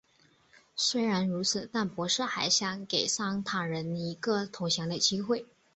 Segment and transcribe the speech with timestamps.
[0.75, 5.45] 虽然如此但博士还想给桑塔人一个投降的机会。